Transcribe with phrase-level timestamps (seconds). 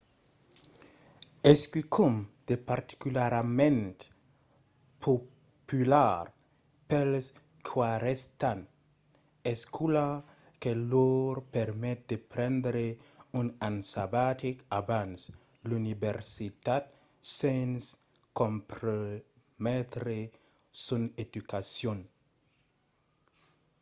[1.51, 2.15] es quicòm
[2.47, 3.95] de particularament
[5.03, 6.23] popular
[6.89, 7.25] pels
[7.67, 8.59] qu'arrèstan
[9.43, 10.07] l'escòla
[10.61, 12.85] que lor permet de prendre
[13.39, 15.19] un an sabatic abans
[15.67, 16.83] l’universitat
[17.37, 17.81] sens
[18.39, 20.19] comprometre
[20.85, 21.99] son educacion